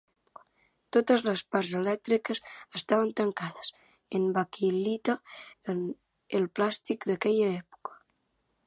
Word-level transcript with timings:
Totes 0.95 1.25
les 1.27 1.43
parts 1.55 1.73
elèctriques 1.81 2.41
estaven 2.79 3.13
tancades 3.21 3.71
en 4.21 4.27
baquelita, 4.39 5.19
el 6.45 6.51
plàstic 6.61 7.09
d'aquella 7.13 7.55
època. 7.63 8.01